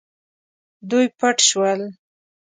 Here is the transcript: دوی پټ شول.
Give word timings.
دوی 0.89 1.05
پټ 1.19 1.37
شول. 1.49 1.81